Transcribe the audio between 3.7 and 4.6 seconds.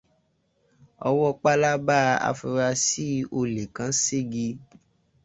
kan ségi.